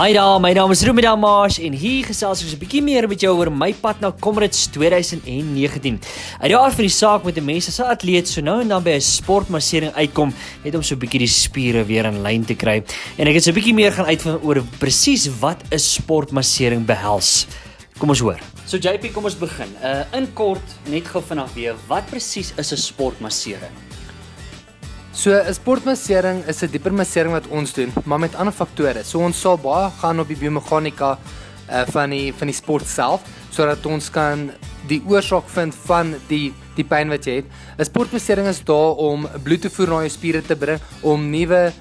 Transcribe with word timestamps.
Hi 0.00 0.14
daar, 0.16 0.38
my 0.40 0.54
naam 0.56 0.70
is 0.72 0.80
Ruben 0.88 1.04
Damash 1.04 1.58
en 1.60 1.74
hier 1.76 2.06
gesels 2.08 2.40
ek 2.40 2.54
'n 2.54 2.60
bietjie 2.62 2.80
meer 2.80 3.04
met 3.06 3.20
jou 3.20 3.36
oor 3.36 3.50
my 3.52 3.74
pad 3.74 4.00
na 4.00 4.10
Comrades 4.10 4.64
2019. 4.72 6.00
Uit 6.40 6.48
die 6.48 6.56
aard 6.56 6.72
van 6.72 6.86
die 6.88 6.88
saak 6.88 7.22
met 7.22 7.36
'n 7.36 7.44
mens 7.44 7.68
as 7.68 7.80
'n 7.80 7.92
atleet 7.92 8.26
so 8.26 8.40
nou 8.40 8.62
en 8.62 8.68
dan 8.68 8.82
by 8.82 8.96
'n 8.96 9.00
sportmassering 9.00 9.92
uitkom 9.92 10.32
net 10.64 10.74
om 10.74 10.82
so 10.82 10.94
'n 10.94 10.98
bietjie 10.98 11.18
die 11.18 11.28
spiere 11.28 11.84
weer 11.84 12.06
in 12.06 12.22
lyn 12.22 12.44
te 12.46 12.54
kry. 12.54 12.82
En 13.18 13.26
ek 13.26 13.34
het 13.34 13.44
so 13.44 13.50
'n 13.50 13.54
bietjie 13.54 13.74
meer 13.74 13.92
gaan 13.92 14.06
uitvind 14.06 14.42
oor 14.42 14.62
presies 14.78 15.28
wat 15.38 15.60
'n 15.70 15.78
sportmassering 15.78 16.86
behels. 16.86 17.46
Kom 17.98 18.08
ons 18.08 18.20
hoor. 18.20 18.40
So 18.64 18.78
JP, 18.78 19.12
kom 19.12 19.24
ons 19.24 19.36
begin. 19.36 19.68
Uh 19.84 20.04
in 20.16 20.32
kort 20.32 20.64
net 20.88 21.06
gou 21.08 21.22
vanaf 21.22 21.52
weer, 21.54 21.74
wat 21.88 22.06
presies 22.06 22.54
is 22.56 22.72
'n 22.72 22.76
sportmassering? 22.76 23.89
So 25.20 25.36
'n 25.36 25.52
sportmassering 25.52 26.48
is 26.48 26.62
'n 26.62 26.70
dieper 26.72 26.92
massering 26.92 27.32
wat 27.32 27.46
ons 27.48 27.72
doen, 27.72 27.92
maar 28.04 28.18
met 28.18 28.34
ander 28.34 28.54
faktore. 28.54 29.04
So 29.04 29.18
ons 29.18 29.40
sal 29.40 29.58
baie 29.58 29.90
gaan 30.00 30.20
op 30.20 30.28
die 30.28 30.36
biomeganika 30.36 31.18
uh, 31.68 31.82
van 31.92 32.10
die 32.10 32.32
van 32.32 32.46
die 32.48 32.56
sport 32.56 32.86
self 32.86 33.20
sodat 33.50 33.84
ons 33.86 34.08
kan 34.10 34.50
die 34.88 35.02
oorsaak 35.06 35.44
vind 35.48 35.74
van 35.74 36.14
die 36.28 36.54
die 36.76 36.84
pyn 36.84 37.12
wat 37.12 37.26
jy 37.26 37.34
het. 37.34 37.44
'n 37.78 37.84
Sportmassering 37.84 38.48
is 38.48 38.64
daar 38.64 38.96
om 38.96 39.28
bloed 39.44 39.60
te 39.60 39.70
voer 39.70 39.88
na 39.88 40.00
jou 40.00 40.08
spiere 40.08 40.42
te 40.42 40.56
bring, 40.56 40.80
om 41.02 41.30
nuwe 41.30 41.72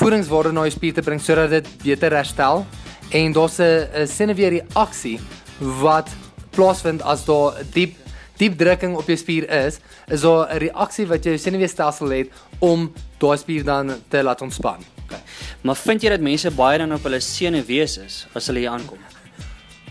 voedingswaarde 0.00 0.52
na 0.52 0.64
jou 0.64 0.70
spiere 0.70 0.94
te 0.94 1.02
bring 1.02 1.20
sodat 1.20 1.50
dit 1.50 1.68
beter 1.84 2.10
herstel. 2.10 2.64
En 3.12 3.32
daar's 3.32 3.60
'n 3.60 4.06
senuwee 4.06 4.48
reaksie 4.48 5.20
wat 5.60 6.08
plaasvind 6.50 7.02
as 7.02 7.24
daar 7.24 7.52
diep 7.74 8.01
diep 8.38 8.58
drukking 8.58 8.96
op 8.96 9.06
jou 9.06 9.16
spier 9.16 9.48
is, 9.66 9.78
is 10.08 10.20
daar 10.20 10.54
'n 10.54 10.58
reaksie 10.58 11.06
wat 11.06 11.24
jou 11.24 11.38
senuweestelsel 11.38 12.10
het 12.10 12.28
om 12.58 12.92
daai 13.18 13.36
spier 13.36 13.64
dan 13.64 14.02
te 14.08 14.22
laat 14.22 14.40
ontspan. 14.40 14.84
Okay. 15.04 15.20
Maar 15.62 15.76
vind 15.76 16.02
jy 16.02 16.08
dat 16.08 16.20
mense 16.20 16.50
baie 16.50 16.78
dan 16.78 16.92
op 16.92 17.02
hulle 17.02 17.20
senuwees 17.20 17.98
is 17.98 18.26
as 18.34 18.46
hulle 18.46 18.58
hier 18.58 18.70
aankom? 18.70 18.98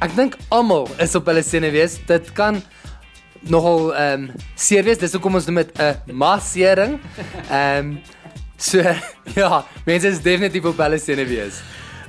Ek 0.01 0.15
dink 0.15 0.37
almal 0.49 0.87
is 0.97 1.15
op 1.15 1.25
hulle 1.29 1.43
senuwees. 1.43 1.99
Dit 2.07 2.31
kan 2.33 2.61
nogal 3.41 3.93
ehm 3.93 4.23
um, 4.23 4.31
seer 4.55 4.83
wees. 4.83 4.97
Dis 4.97 5.13
hoekom 5.13 5.35
ons 5.35 5.45
dit 5.45 5.53
met 5.53 5.69
'n 5.77 6.13
massering. 6.13 6.99
Ehm 7.49 7.77
um, 7.77 7.99
so 8.57 8.81
ja, 9.41 9.65
mense 9.85 10.07
is 10.07 10.21
definitief 10.21 10.65
op 10.65 10.77
hulle 10.77 10.97
senuwees. 10.97 11.61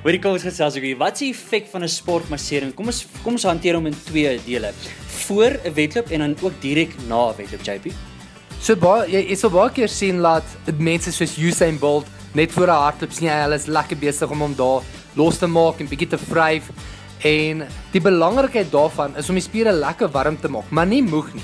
Hoorie 0.03 0.19
kom 0.19 0.33
ons 0.33 0.43
gesels 0.43 0.77
oor 0.77 0.97
wat 0.99 1.19
se 1.19 1.29
effek 1.29 1.69
van 1.71 1.83
'n 1.83 1.89
sportmassering. 1.89 2.75
Kom 2.75 2.87
ons 2.87 3.07
kom 3.23 3.33
ons 3.33 3.45
hanteer 3.45 3.75
hom 3.75 3.87
in 3.87 3.97
twee 4.05 4.41
dele. 4.47 4.73
Voor 5.27 5.59
'n 5.65 5.75
wedloop 5.75 6.11
en 6.11 6.19
dan 6.19 6.37
ook 6.41 6.53
direk 6.61 6.95
na 7.09 7.31
'n 7.31 7.37
wedloop, 7.37 7.63
JP. 7.63 7.93
So 8.61 8.77
baie 8.77 9.11
jy 9.11 9.23
is 9.35 9.41
so 9.41 9.51
baie 9.51 9.71
keer 9.71 9.89
sien 9.89 10.21
laat 10.21 10.45
mense 10.79 11.13
soos 11.13 11.37
Usain 11.39 11.79
Bolt 11.79 12.07
net 12.35 12.53
voor 12.53 12.67
'n 12.71 12.83
hardloop 12.83 13.13
sien 13.13 13.29
hy 13.29 13.41
hulle 13.43 13.55
is 13.55 13.67
lekker 13.67 13.99
besig 13.99 14.31
om 14.31 14.41
hom 14.41 14.55
daar 14.55 14.83
los 15.15 15.39
te 15.39 15.47
maak 15.47 15.81
en 15.81 15.89
bietjie 15.89 16.09
te 16.09 16.19
vryf. 16.19 16.71
En 17.25 17.67
die 17.93 18.01
belangrikheid 18.01 18.71
daarvan 18.71 19.17
is 19.17 19.29
om 19.29 19.35
die 19.35 19.43
spiere 19.43 19.73
lekker 19.73 20.09
warm 20.11 20.39
te 20.41 20.49
maak, 20.49 20.71
maar 20.71 20.87
nie 20.87 21.03
moeg 21.03 21.35
nie. 21.35 21.43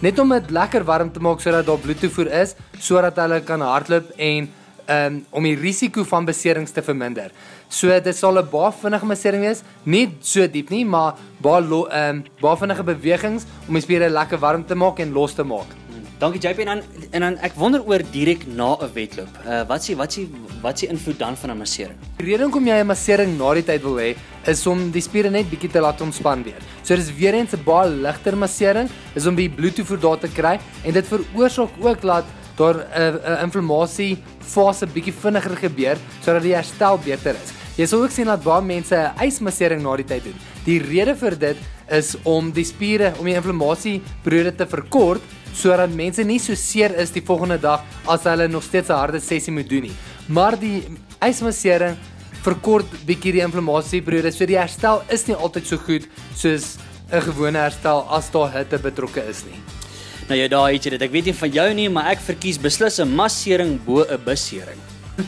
Net 0.00 0.18
om 0.18 0.28
dit 0.28 0.50
lekker 0.50 0.84
warm 0.84 1.12
te 1.12 1.20
maak 1.20 1.40
sodat 1.40 1.66
daar 1.66 1.78
bloedtoevoer 1.78 2.30
is 2.42 2.54
sodat 2.78 3.16
hulle 3.16 3.40
kan 3.40 3.60
hardloop 3.60 4.10
en 4.16 4.48
um, 4.88 5.24
om 5.30 5.42
die 5.42 5.56
risiko 5.56 6.04
van 6.04 6.24
beserings 6.24 6.72
te 6.72 6.82
verminder. 6.82 7.30
So 7.68 7.88
dit 8.00 8.16
sal 8.16 8.38
'n 8.38 8.48
baie 8.50 8.72
vinnige 8.72 9.06
massering 9.06 9.42
wees, 9.42 9.62
nie 9.84 10.08
so 10.20 10.46
diep 10.46 10.70
nie, 10.70 10.84
maar 10.84 11.14
baie 11.40 11.62
ehm 11.62 12.16
um, 12.16 12.24
baie 12.40 12.56
vinnige 12.56 12.82
bewegings 12.82 13.46
om 13.68 13.74
die 13.74 13.82
spiere 13.82 14.08
lekker 14.08 14.38
warm 14.38 14.64
te 14.66 14.74
maak 14.74 14.98
en 14.98 15.12
los 15.12 15.34
te 15.34 15.44
maak. 15.44 15.82
Dankie 16.22 16.38
JP 16.38 16.58
en 16.62 16.66
dan 16.66 16.82
en 17.10 17.20
dan 17.20 17.36
ek 17.42 17.56
wonder 17.58 17.82
oor 17.82 18.02
direk 18.14 18.44
na 18.46 18.76
'n 18.78 18.90
wedloop. 18.94 19.32
Uh 19.42 19.64
wat 19.66 19.82
s'ie 19.82 19.96
wat 19.96 20.12
s'ie 20.12 20.28
wat 20.62 20.78
s'ie 20.78 20.88
invloed 20.88 21.18
dan 21.18 21.36
van 21.36 21.50
'n 21.50 21.58
massering? 21.58 21.98
Die 22.18 22.26
rede 22.26 22.44
hoekom 22.44 22.66
jy 22.66 22.78
'n 22.78 22.86
massering 22.86 23.38
na 23.38 23.54
die 23.54 23.64
tyd 23.64 23.82
wil 23.82 23.98
hê, 23.98 24.14
is 24.46 24.66
om 24.66 24.90
die 24.90 25.02
spiere 25.02 25.30
net 25.30 25.50
bietjie 25.50 25.70
te 25.70 25.80
laat 25.80 26.00
ontspan 26.00 26.44
weer. 26.44 26.62
So 26.84 26.94
dis 26.94 27.10
weer 27.18 27.34
eens 27.34 27.54
'n 27.54 27.64
baie 27.64 27.90
ligter 27.90 28.36
massering, 28.36 28.88
is 29.14 29.26
om 29.26 29.34
die 29.34 29.48
bloedtoevoer 29.48 30.00
daar 30.00 30.18
te 30.18 30.28
kry 30.28 30.60
en 30.84 30.92
dit 30.92 31.06
veroorsaak 31.06 31.70
ook 31.80 32.00
dat 32.00 32.24
daar 32.56 32.74
'n 32.74 32.80
uh, 32.80 33.14
uh, 33.14 33.42
inflammasie 33.42 34.18
fase 34.40 34.86
bietjie 34.86 35.12
vinniger 35.12 35.56
gebeur 35.56 35.96
sodat 36.24 36.42
die 36.42 36.54
herstel 36.54 36.98
beter 36.98 37.34
is. 37.34 37.52
Jy 37.76 37.86
sal 37.86 38.02
ook 38.02 38.10
sien 38.10 38.26
dat 38.26 38.42
baie 38.44 38.62
mense 38.62 38.94
'n 38.94 39.26
ysmassering 39.26 39.82
na 39.82 39.96
die 39.96 40.04
tyd 40.04 40.24
doen. 40.24 40.38
Die 40.64 40.78
rede 40.78 41.16
vir 41.16 41.38
dit 41.38 41.56
is 41.90 42.16
om 42.24 42.52
die 42.52 42.64
spiere 42.64 43.14
om 43.18 43.24
die 43.24 43.34
inflammasie 43.34 44.02
periode 44.22 44.56
te 44.56 44.66
verkort 44.66 45.22
sodat 45.54 45.90
mense 45.94 46.24
nie 46.24 46.38
so 46.38 46.54
seer 46.54 46.94
is 47.00 47.10
die 47.10 47.24
volgende 47.24 47.58
dag 47.58 47.82
as 48.06 48.24
hulle 48.24 48.48
nog 48.48 48.62
steeds 48.62 48.88
'n 48.88 48.96
harde 48.96 49.20
sessie 49.20 49.52
moet 49.52 49.68
doen 49.68 49.82
nie. 49.82 49.96
Maar 50.28 50.58
die 50.58 50.82
ysmassering 51.20 51.96
verkort 52.42 52.86
bietjie 53.06 53.32
die 53.32 53.44
inflammasie 53.44 54.02
periode, 54.02 54.32
so 54.32 54.46
die 54.46 54.58
herstel 54.58 55.02
is 55.08 55.26
nie 55.26 55.36
altyd 55.36 55.66
so 55.66 55.76
goed 55.76 56.08
soos 56.34 56.78
'n 57.12 57.20
gewone 57.20 57.58
herstel 57.58 58.06
as 58.10 58.30
daar 58.30 58.52
hitte 58.52 58.78
betrokke 58.78 59.22
is 59.28 59.44
nie. 59.44 59.81
Nou 60.28 60.38
ja, 60.38 60.48
daai 60.48 60.76
het 60.76 60.84
jy 60.86 60.94
dit. 60.94 61.02
Ek 61.02 61.12
weet 61.12 61.28
nie 61.28 61.34
van 61.34 61.50
jou 61.52 61.68
nie, 61.74 61.88
maar 61.90 62.12
ek 62.12 62.20
verkies 62.22 62.58
beslis 62.62 63.00
'n 63.00 63.10
massering 63.10 63.78
bo 63.84 64.04
'n 64.04 64.20
besering. 64.24 64.78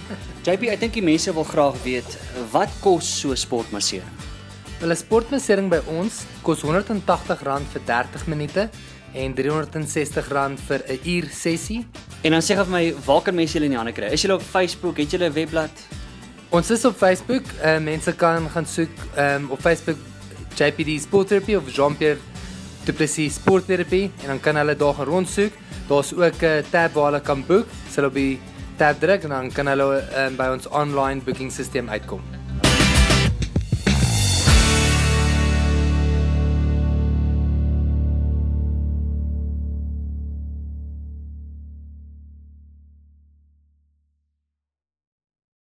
JP, 0.46 0.70
ek 0.70 0.80
dink 0.80 0.94
die 0.94 1.02
mense 1.02 1.32
wil 1.32 1.44
graag 1.44 1.76
weet 1.84 2.18
wat 2.52 2.70
kos 2.80 3.04
so 3.20 3.34
sportmassering? 3.34 4.10
Wel 4.80 4.90
'n 4.90 4.96
sportmassering 4.96 5.68
by 5.68 5.80
ons 5.88 6.24
kos 6.42 6.62
R180 6.62 7.66
vir 7.72 7.82
30 7.84 8.26
minute 8.26 8.70
en 9.14 9.34
R360 9.34 10.58
vir 10.68 10.80
'n 10.88 11.00
uur 11.04 11.26
sessie. 11.30 11.86
En 12.22 12.30
dan 12.32 12.40
sê 12.40 12.54
gou 12.54 12.64
vir 12.64 12.72
my, 12.72 12.94
waar 13.04 13.22
kan 13.22 13.34
mense 13.34 13.52
julle 13.52 13.66
in 13.66 13.74
die 13.74 13.78
hande 13.78 13.92
kry? 13.92 14.12
Is 14.12 14.22
julle 14.22 14.34
op 14.34 14.42
Facebook? 14.42 14.96
Het 14.96 15.10
julle 15.10 15.28
'n 15.28 15.32
webblad? 15.32 15.70
Ons 16.50 16.70
is 16.70 16.84
op 16.84 16.96
Facebook. 16.96 17.44
Uh, 17.64 17.78
mense 17.78 18.12
kan 18.12 18.48
gaan 18.50 18.66
soek 18.66 18.94
um, 19.18 19.50
op 19.50 19.60
Facebook 19.60 19.98
JPD 20.54 21.02
Sport 21.02 21.28
Therapy 21.28 21.54
of 21.56 21.68
Jean-Pierre 21.68 22.18
Du 22.84 22.92
Plessis 22.92 23.34
Sport 23.34 23.66
Therapy 23.66 24.10
en 24.22 24.26
dan 24.26 24.40
kan 24.40 24.56
hulle 24.60 24.76
daar 24.76 24.94
gaan 24.94 25.06
rondsoek. 25.06 25.52
Daar's 25.88 26.12
ook 26.12 26.42
'n 26.42 26.64
tab 26.70 26.92
waar 26.92 27.04
hulle 27.04 27.20
kan 27.20 27.44
boek. 27.46 27.66
Hulle 27.94 28.06
op 28.06 28.14
die 28.14 28.40
tab 28.76 29.00
druk 29.00 29.22
en 29.22 29.28
dan 29.28 29.52
kan 29.52 29.66
hulle 29.66 30.04
um, 30.16 30.36
by 30.36 30.48
ons 30.52 30.68
online 30.68 31.20
booking 31.24 31.52
stelsel 31.52 31.88
uitkom. 31.88 32.43